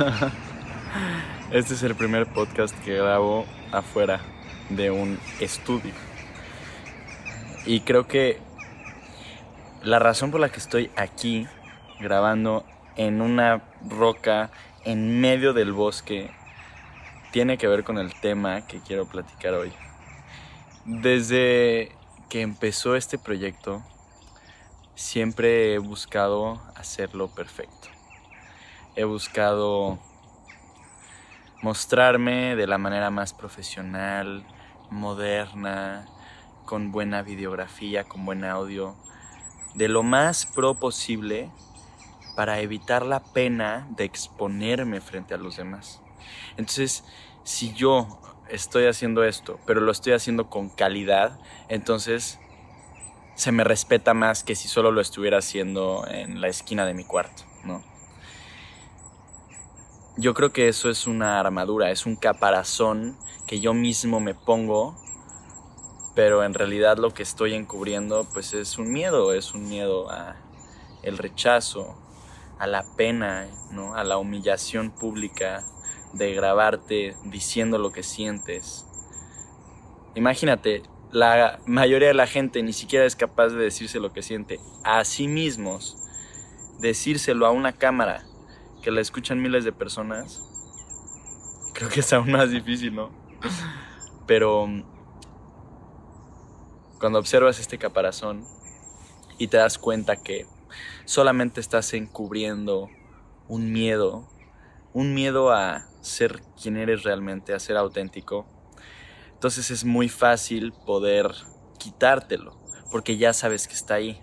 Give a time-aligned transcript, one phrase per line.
[1.52, 4.20] Este es el primer podcast que grabo afuera
[4.70, 5.92] de un estudio.
[7.66, 8.38] Y creo que
[9.82, 11.46] la razón por la que estoy aquí
[11.98, 12.64] grabando
[12.96, 14.50] en una roca
[14.84, 16.30] en medio del bosque
[17.32, 19.72] tiene que ver con el tema que quiero platicar hoy.
[20.84, 21.92] Desde
[22.30, 23.82] que empezó este proyecto,
[24.94, 27.99] siempre he buscado hacerlo perfecto.
[29.00, 29.98] He buscado
[31.62, 34.46] mostrarme de la manera más profesional,
[34.90, 36.04] moderna,
[36.66, 38.94] con buena videografía, con buen audio,
[39.72, 41.50] de lo más pro posible
[42.36, 46.02] para evitar la pena de exponerme frente a los demás.
[46.58, 47.02] Entonces,
[47.42, 48.20] si yo
[48.50, 51.40] estoy haciendo esto, pero lo estoy haciendo con calidad,
[51.70, 52.38] entonces
[53.34, 57.04] se me respeta más que si solo lo estuviera haciendo en la esquina de mi
[57.04, 57.89] cuarto, ¿no?
[60.20, 64.94] Yo creo que eso es una armadura, es un caparazón que yo mismo me pongo,
[66.14, 70.36] pero en realidad lo que estoy encubriendo pues es un miedo, es un miedo a
[71.02, 71.96] el rechazo,
[72.58, 73.94] a la pena, ¿no?
[73.94, 75.64] A la humillación pública
[76.12, 78.84] de grabarte diciendo lo que sientes.
[80.14, 84.60] Imagínate, la mayoría de la gente ni siquiera es capaz de decirse lo que siente
[84.84, 85.96] a sí mismos.
[86.78, 88.26] Decírselo a una cámara
[88.80, 90.42] que la escuchan miles de personas,
[91.74, 93.10] creo que es aún más difícil, ¿no?
[94.26, 94.66] Pero
[96.98, 98.44] cuando observas este caparazón
[99.38, 100.46] y te das cuenta que
[101.04, 102.88] solamente estás encubriendo
[103.48, 104.28] un miedo,
[104.92, 108.46] un miedo a ser quien eres realmente, a ser auténtico,
[109.32, 111.32] entonces es muy fácil poder
[111.78, 112.60] quitártelo,
[112.92, 114.20] porque ya sabes que está ahí.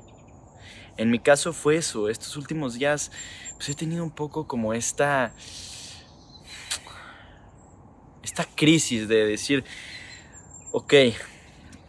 [0.97, 3.11] En mi caso fue eso, estos últimos días
[3.55, 5.33] pues he tenido un poco como esta
[8.23, 9.63] esta crisis de decir,
[10.71, 10.93] ok,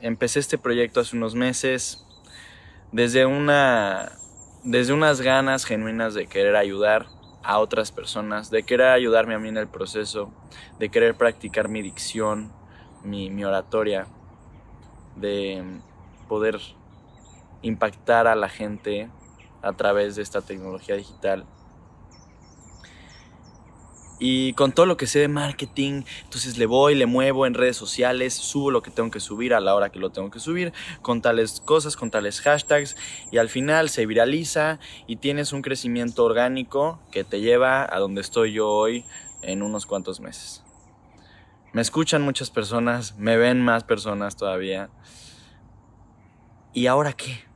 [0.00, 2.04] empecé este proyecto hace unos meses
[2.92, 4.12] desde una
[4.62, 7.06] desde unas ganas genuinas de querer ayudar
[7.42, 10.30] a otras personas, de querer ayudarme a mí en el proceso,
[10.78, 12.52] de querer practicar mi dicción,
[13.04, 14.06] mi, mi oratoria,
[15.16, 15.62] de
[16.28, 16.60] poder
[17.62, 19.10] impactar a la gente
[19.62, 21.46] a través de esta tecnología digital
[24.18, 27.76] y con todo lo que sé de marketing, entonces le voy, le muevo en redes
[27.76, 30.72] sociales, subo lo que tengo que subir a la hora que lo tengo que subir,
[31.02, 32.96] con tales cosas, con tales hashtags,
[33.30, 38.20] y al final se viraliza y tienes un crecimiento orgánico que te lleva a donde
[38.20, 39.04] estoy yo hoy
[39.42, 40.64] en unos cuantos meses.
[41.72, 44.90] Me escuchan muchas personas, me ven más personas todavía.
[46.72, 47.47] ¿Y ahora qué?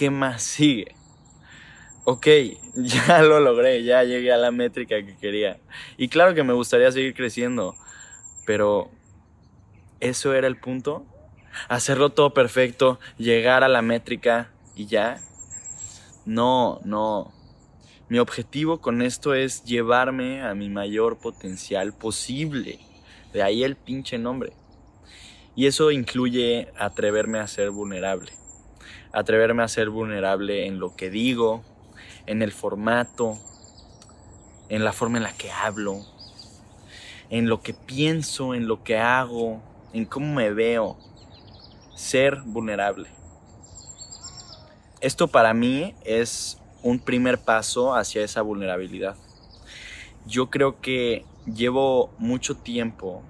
[0.00, 0.94] ¿Qué más sigue?
[2.04, 2.26] ok,
[2.74, 5.58] ya lo logré, ya llegué a la métrica que quería.
[5.98, 7.76] Y claro que me gustaría seguir creciendo,
[8.46, 8.90] pero
[10.00, 11.04] eso era el punto.
[11.68, 15.20] Hacerlo todo perfecto, llegar a la métrica y ya.
[16.24, 17.34] No, no.
[18.08, 22.78] Mi objetivo con esto es llevarme a mi mayor potencial posible.
[23.34, 24.54] De ahí el pinche nombre.
[25.54, 28.39] Y eso incluye atreverme a ser vulnerable.
[29.12, 31.64] Atreverme a ser vulnerable en lo que digo,
[32.26, 33.38] en el formato,
[34.68, 36.00] en la forma en la que hablo,
[37.28, 39.60] en lo que pienso, en lo que hago,
[39.92, 40.96] en cómo me veo.
[41.94, 43.08] Ser vulnerable.
[45.00, 49.16] Esto para mí es un primer paso hacia esa vulnerabilidad.
[50.26, 53.22] Yo creo que llevo mucho tiempo,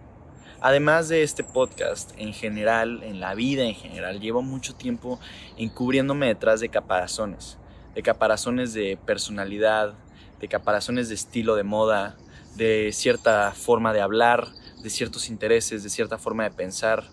[0.61, 5.19] además de este podcast en general, en la vida en general, llevo mucho tiempo
[5.57, 7.59] encubriéndome detrás de caparazones
[7.95, 9.95] de caparazones de personalidad,
[10.41, 12.17] de caparazones de estilo de moda,
[12.57, 14.49] de cierta forma de hablar,
[14.83, 17.05] de ciertos intereses, de cierta forma de pensar,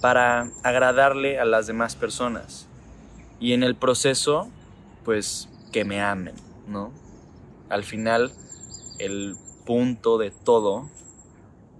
[0.00, 2.66] para agradarle a las demás personas.
[3.38, 4.48] Y en el proceso,
[5.04, 6.34] pues que me amen,
[6.66, 6.92] ¿no?
[7.68, 8.32] Al final,
[8.98, 10.88] el punto de todo,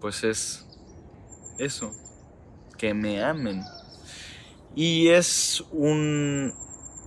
[0.01, 0.62] pues es
[1.59, 1.93] eso,
[2.79, 3.63] que me amen.
[4.75, 6.55] Y es un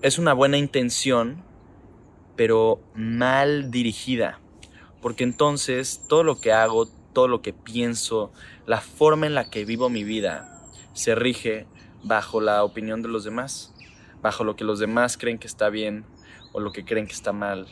[0.02, 1.44] es una buena intención,
[2.36, 4.40] pero mal dirigida.
[5.02, 8.32] Porque entonces todo lo que hago, todo lo que pienso,
[8.68, 10.64] la forma en la que vivo mi vida,
[10.94, 11.66] se rige
[12.04, 13.74] bajo la opinión de los demás,
[14.22, 16.06] bajo lo que los demás creen que está bien
[16.54, 17.68] o lo que creen que está mal,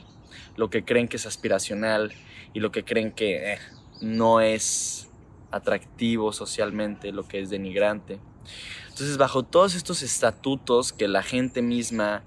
[0.58, 2.14] lo que creen que es aspiracional
[2.54, 3.60] y lo que creen que eh,
[4.02, 5.10] no es
[5.54, 8.20] atractivo socialmente, lo que es denigrante.
[8.90, 12.24] Entonces, bajo todos estos estatutos que la gente misma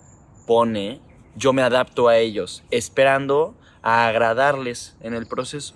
[0.46, 1.00] pone,
[1.37, 5.75] yo me adapto a ellos, esperando a agradarles en el proceso.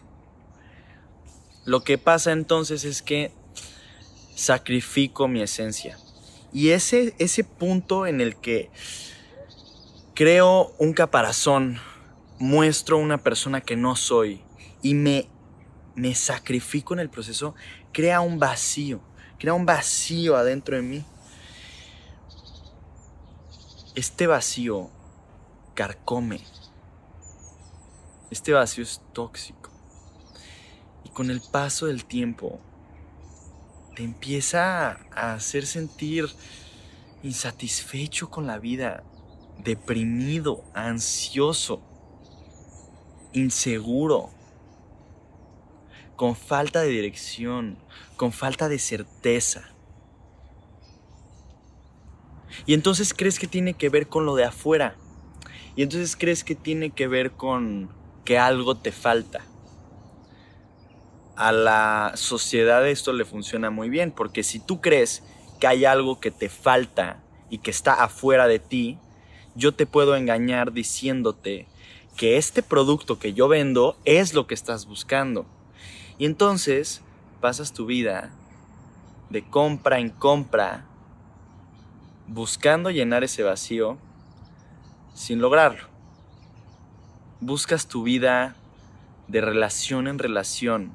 [1.65, 3.33] Lo que pasa entonces es que
[4.35, 5.99] sacrifico mi esencia.
[6.53, 8.71] Y ese, ese punto en el que
[10.15, 11.79] creo un caparazón,
[12.39, 14.43] muestro una persona que no soy
[14.83, 15.29] y me,
[16.01, 17.55] me sacrifico en el proceso,
[17.93, 19.01] crea un vacío,
[19.39, 21.05] crea un vacío adentro de mí.
[23.95, 24.89] Este vacío
[25.75, 26.41] carcome.
[28.31, 29.71] Este vacío es tóxico.
[31.05, 32.61] Y con el paso del tiempo,
[33.95, 36.31] te empieza a hacer sentir
[37.23, 39.03] insatisfecho con la vida,
[39.59, 41.83] deprimido, ansioso,
[43.35, 44.31] inseguro,
[46.21, 47.79] con falta de dirección,
[48.17, 49.71] con falta de certeza.
[52.67, 54.97] Y entonces crees que tiene que ver con lo de afuera.
[55.77, 57.89] Y entonces crees que tiene que ver con
[58.27, 59.47] que algo te falta.
[61.37, 65.23] A la sociedad esto le funciona muy bien, porque si tú crees
[65.59, 68.99] que hay algo que te falta y que está afuera de ti,
[69.55, 71.67] yo te puedo engañar diciéndote
[72.19, 75.47] que este producto que yo vendo es lo que estás buscando.
[76.21, 77.01] Y entonces
[77.41, 78.31] pasas tu vida
[79.31, 80.85] de compra en compra
[82.27, 83.97] buscando llenar ese vacío
[85.15, 85.89] sin lograrlo.
[87.41, 88.55] Buscas tu vida
[89.29, 90.93] de relación en relación,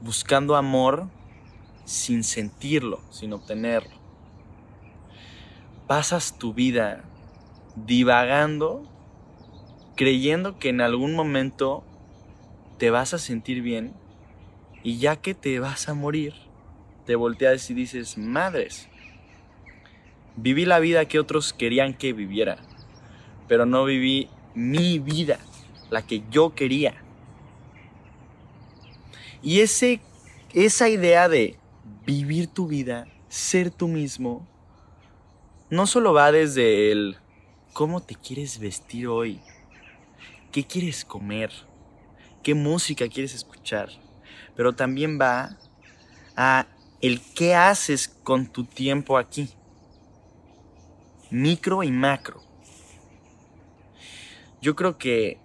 [0.00, 1.06] buscando amor
[1.84, 3.94] sin sentirlo, sin obtenerlo.
[5.86, 7.04] Pasas tu vida
[7.76, 8.82] divagando,
[9.94, 11.84] creyendo que en algún momento
[12.78, 13.94] te vas a sentir bien
[14.82, 16.34] y ya que te vas a morir,
[17.06, 18.88] te volteas y dices, madres,
[20.40, 22.58] Viví la vida que otros querían que viviera,
[23.48, 25.40] pero no viví mi vida,
[25.90, 26.94] la que yo quería.
[29.42, 30.00] Y ese,
[30.54, 31.58] esa idea de
[32.06, 34.46] vivir tu vida, ser tú mismo,
[35.70, 37.16] no solo va desde el
[37.72, 39.40] cómo te quieres vestir hoy,
[40.52, 41.50] qué quieres comer,
[42.44, 43.88] qué música quieres escuchar,
[44.58, 45.56] pero también va
[46.36, 46.66] a
[47.00, 49.50] el qué haces con tu tiempo aquí
[51.30, 52.42] micro y macro.
[54.60, 55.38] Yo creo que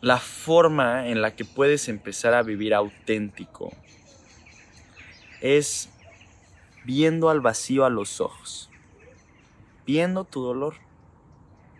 [0.00, 3.72] la forma en la que puedes empezar a vivir auténtico
[5.40, 5.90] es
[6.84, 8.68] viendo al vacío a los ojos,
[9.86, 10.74] viendo tu dolor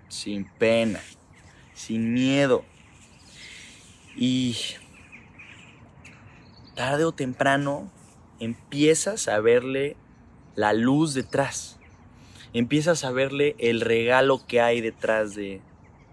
[0.07, 1.01] sin pena,
[1.75, 2.65] sin miedo.
[4.15, 4.57] Y
[6.75, 7.91] tarde o temprano
[8.41, 9.97] empiezas a verle
[10.55, 11.79] la luz detrás
[12.53, 15.61] empiezas a verle el regalo que hay detrás de,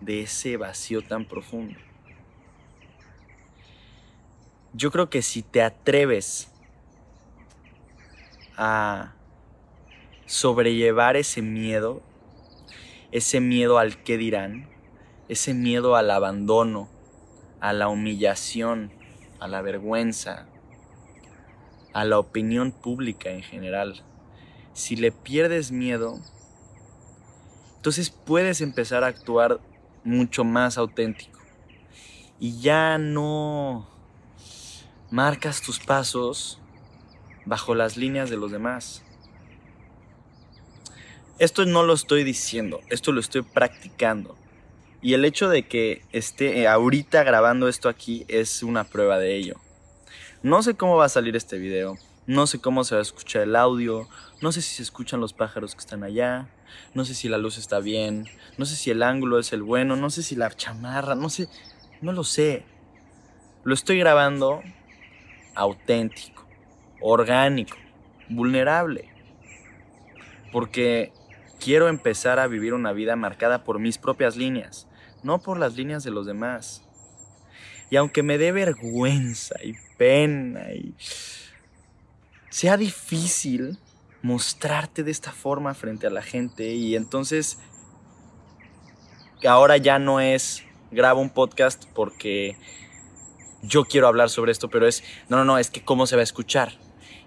[0.07, 1.77] ese vacío tan profundo.
[4.73, 6.49] Yo creo que si te atreves
[8.55, 9.13] a
[10.25, 12.01] sobrellevar ese miedo,
[13.11, 14.69] ese miedo al qué dirán,
[15.27, 16.87] ese miedo al abandono,
[17.59, 18.91] a la humillación,
[19.39, 20.47] a la vergüenza,
[21.99, 24.05] a la opinión pública en general,
[24.71, 26.17] si le pierdes miedo,
[27.75, 29.59] entonces puedes empezar a actuar
[30.05, 31.37] mucho más auténtico.
[32.39, 33.85] Y ya no
[35.11, 36.61] marcas tus pasos
[37.45, 39.03] bajo las líneas de los demás.
[41.37, 44.37] Esto no lo estoy diciendo, esto lo estoy practicando.
[45.01, 49.59] Y el hecho de que esté ahorita grabando esto aquí es una prueba de ello.
[50.41, 53.41] No sé cómo va a salir este video, no sé cómo se va a escuchar
[53.41, 54.07] el audio,
[54.41, 56.47] no sé si se escuchan los pájaros que están allá,
[56.93, 58.25] no sé si la luz está bien,
[58.57, 61.49] no sé si el ángulo es el bueno, no sé si la chamarra, no sé,
[61.99, 62.63] no lo sé.
[63.65, 64.61] Lo estoy grabando
[65.55, 66.47] auténtico,
[67.01, 67.75] orgánico,
[68.29, 69.09] vulnerable.
[70.53, 71.11] Porque
[71.59, 74.87] quiero empezar a vivir una vida marcada por mis propias líneas,
[75.21, 76.88] no por las líneas de los demás.
[77.89, 80.93] Y aunque me dé vergüenza y pena y
[82.49, 83.77] sea difícil
[84.21, 87.57] mostrarte de esta forma frente a la gente y entonces
[89.47, 92.57] ahora ya no es grabo un podcast porque
[93.61, 96.21] yo quiero hablar sobre esto, pero es, no, no, no, es que cómo se va
[96.21, 96.77] a escuchar.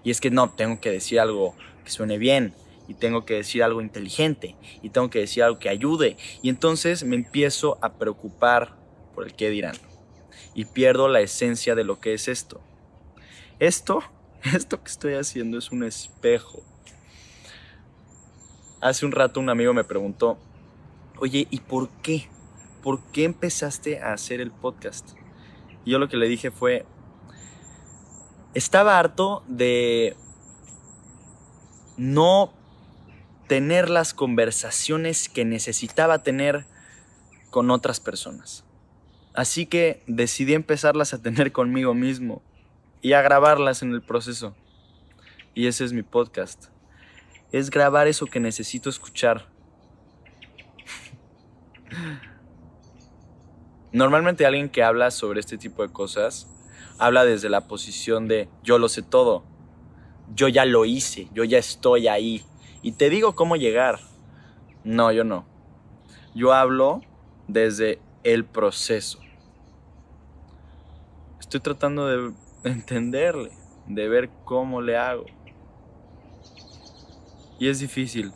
[0.03, 2.53] Y es que no, tengo que decir algo que suene bien,
[2.87, 6.17] y tengo que decir algo inteligente, y tengo que decir algo que ayude.
[6.41, 8.75] Y entonces me empiezo a preocupar
[9.13, 9.75] por el qué dirán.
[10.55, 12.61] Y pierdo la esencia de lo que es esto.
[13.59, 14.03] Esto
[14.53, 16.61] esto que estoy haciendo es un espejo.
[18.81, 20.37] Hace un rato un amigo me preguntó,
[21.17, 22.27] oye, ¿y por qué?
[22.83, 25.11] ¿por qué empezaste a hacer el podcast?
[25.85, 26.85] Y yo lo que le dije fue,
[28.53, 30.17] estaba harto de
[31.95, 32.53] no
[33.47, 36.65] tener las conversaciones que necesitaba tener
[37.49, 38.65] con otras personas.
[39.33, 42.43] Así que decidí empezarlas a tener conmigo mismo
[43.01, 44.55] y a grabarlas en el proceso.
[45.55, 46.65] Y ese es mi podcast.
[47.51, 49.47] Es grabar eso que necesito escuchar.
[53.91, 56.47] Normalmente alguien que habla sobre este tipo de cosas
[56.97, 59.43] habla desde la posición de yo lo sé todo,
[60.33, 62.43] yo ya lo hice, yo ya estoy ahí
[62.81, 63.99] y te digo cómo llegar.
[64.83, 65.45] No, yo no.
[66.33, 67.01] Yo hablo
[67.47, 69.19] desde el proceso.
[71.39, 73.51] Estoy tratando de entenderle,
[73.87, 75.25] de ver cómo le hago.
[77.59, 78.33] Y es difícil.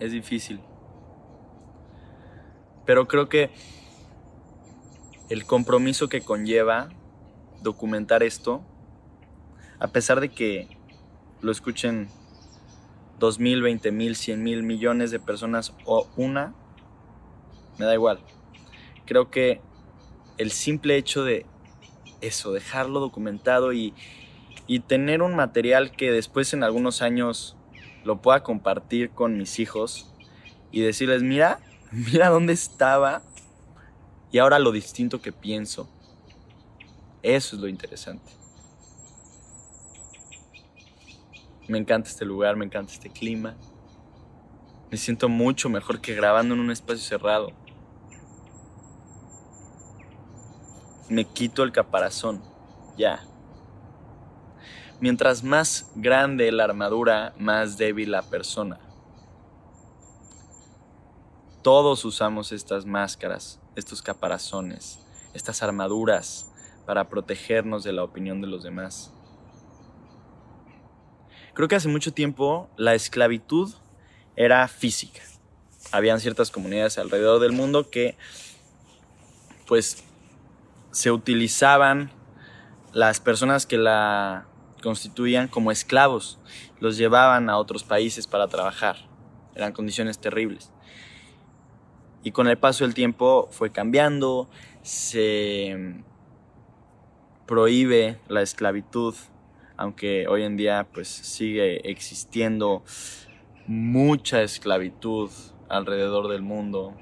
[0.00, 0.60] Es difícil.
[2.84, 3.50] Pero creo que
[5.28, 6.88] el compromiso que conlleva
[7.62, 8.62] documentar esto,
[9.78, 10.68] a pesar de que
[11.42, 12.08] lo escuchen
[13.18, 16.54] dos mil, veinte mil, cien mil millones de personas o una,
[17.78, 18.20] me da igual.
[19.06, 19.60] Creo que
[20.36, 21.46] el simple hecho de
[22.20, 23.94] eso, dejarlo documentado y,
[24.66, 27.56] y tener un material que después en algunos años
[28.04, 30.12] lo pueda compartir con mis hijos
[30.70, 31.60] y decirles, mira,
[31.92, 33.22] mira dónde estaba
[34.30, 35.88] y ahora lo distinto que pienso.
[37.22, 38.32] Eso es lo interesante.
[41.66, 43.56] Me encanta este lugar, me encanta este clima.
[44.90, 47.52] Me siento mucho mejor que grabando en un espacio cerrado.
[51.08, 52.42] Me quito el caparazón,
[52.96, 53.24] ya.
[55.00, 58.80] Mientras más grande la armadura, más débil la persona.
[61.62, 64.98] Todos usamos estas máscaras, estos caparazones,
[65.34, 66.52] estas armaduras
[66.84, 69.12] para protegernos de la opinión de los demás.
[71.54, 73.74] Creo que hace mucho tiempo la esclavitud
[74.36, 75.20] era física.
[75.90, 78.16] Habían ciertas comunidades alrededor del mundo que
[79.66, 80.04] pues
[80.98, 82.10] se utilizaban
[82.92, 84.48] las personas que la
[84.82, 86.40] constituían como esclavos,
[86.80, 88.96] los llevaban a otros países para trabajar.
[89.54, 90.72] Eran condiciones terribles.
[92.24, 94.50] Y con el paso del tiempo fue cambiando,
[94.82, 96.02] se
[97.46, 99.14] prohíbe la esclavitud,
[99.76, 102.82] aunque hoy en día pues sigue existiendo
[103.68, 105.30] mucha esclavitud
[105.68, 106.96] alrededor del mundo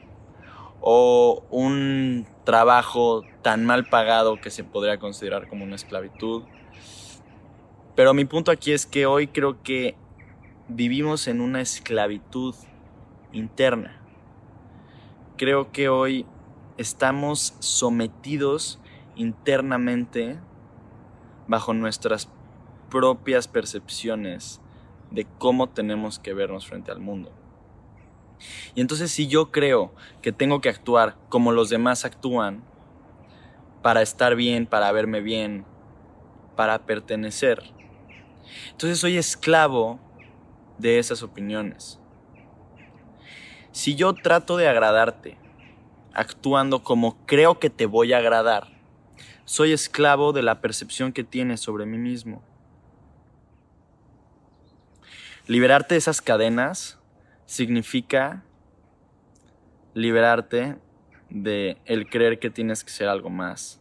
[0.83, 6.45] o un trabajo tan mal pagado que se podría considerar como una esclavitud.
[7.95, 9.97] Pero mi punto aquí es que hoy creo que
[10.69, 12.55] vivimos en una esclavitud
[13.33, 14.01] interna
[15.37, 16.27] creo que hoy
[16.79, 18.81] estamos sometidos
[19.15, 20.39] internamente
[21.47, 22.29] bajo nuestras
[22.91, 24.61] propias percepciones
[25.11, 27.31] de cómo tenemos que vernos frente al mundo.
[28.75, 32.63] Y entonces si yo creo que tengo que actuar como los demás actúan,
[33.83, 35.65] para estar bien, para verme bien,
[36.57, 37.63] para pertenecer,
[38.71, 40.01] entonces soy esclavo
[40.79, 41.99] de esas opiniones.
[43.73, 45.37] Si yo trato de agradarte,
[46.15, 48.69] actuando como creo que te voy a agradar,
[49.45, 52.43] soy esclavo de la percepción que tienes sobre mí mismo.
[55.47, 56.99] Liberarte de esas cadenas
[57.47, 58.45] significa
[59.95, 60.77] liberarte
[61.31, 63.81] de el creer que tienes que ser algo más.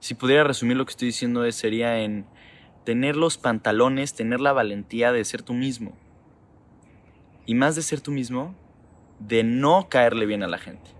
[0.00, 2.26] Si pudiera resumir lo que estoy diciendo sería en
[2.84, 5.96] tener los pantalones, tener la valentía de ser tú mismo
[7.46, 8.54] y más de ser tú mismo,
[9.18, 10.90] de no caerle bien a la gente.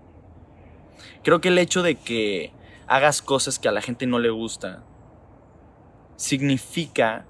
[1.23, 2.51] Creo que el hecho de que
[2.87, 4.83] hagas cosas que a la gente no le gusta
[6.17, 7.25] significa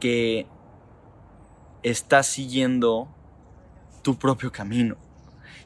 [0.00, 0.46] que
[1.82, 3.08] estás siguiendo
[4.02, 4.96] tu propio camino.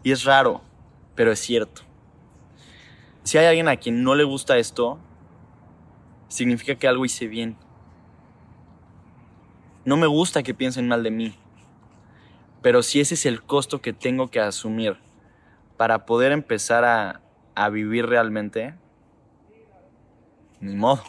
[0.03, 0.63] Y es raro,
[1.15, 1.83] pero es cierto.
[3.23, 4.99] Si hay alguien a quien no le gusta esto,
[6.29, 7.57] significa que algo hice bien.
[9.85, 11.35] No me gusta que piensen mal de mí.
[12.63, 14.99] Pero si ese es el costo que tengo que asumir
[15.77, 17.21] para poder empezar a,
[17.55, 18.75] a vivir realmente,
[20.61, 21.03] ni modo,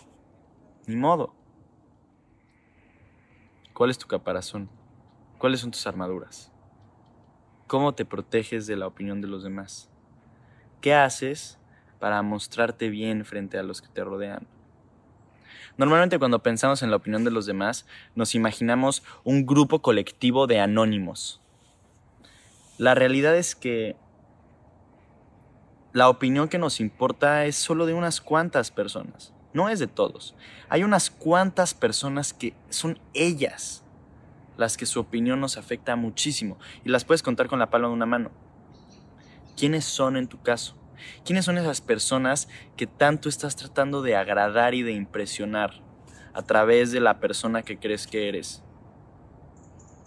[0.87, 1.33] ni modo.
[3.73, 4.69] ¿Cuál es tu caparazón?
[5.41, 6.51] ¿Cuáles son tus armaduras?
[7.65, 9.89] ¿Cómo te proteges de la opinión de los demás?
[10.81, 11.57] ¿Qué haces
[11.99, 14.45] para mostrarte bien frente a los que te rodean?
[15.77, 20.59] Normalmente cuando pensamos en la opinión de los demás, nos imaginamos un grupo colectivo de
[20.59, 21.41] anónimos,
[22.77, 23.95] La realidad es que
[25.91, 30.35] la opinión que nos importa es solo de unas cuantas personas, no es de todos.
[30.69, 33.83] Hay unas cuantas personas que son ellas
[34.57, 37.93] las que su opinión nos afecta muchísimo y las puedes contar con la palma de
[37.93, 38.31] una mano.
[39.57, 40.75] ¿Quiénes son en tu caso?
[41.25, 45.81] ¿Quiénes son esas personas que tanto estás tratando de agradar y de impresionar
[46.33, 48.63] a través de la persona que crees que eres?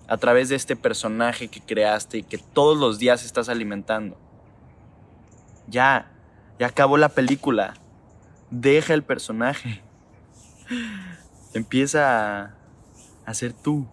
[0.06, 4.18] A través de este personaje que creaste y que todos los días estás alimentando.
[5.66, 6.10] Ya,
[6.58, 7.74] ya acabó la película.
[8.50, 9.82] Deja el personaje.
[11.54, 12.56] Empieza
[13.24, 13.86] a, ser tú.